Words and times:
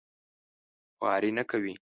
خواري 0.97 1.31
نه 1.37 1.43
کوي. 1.49 1.73